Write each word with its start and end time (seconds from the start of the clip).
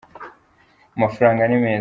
amafaranga 0.95 1.41
nimeza 1.51 1.79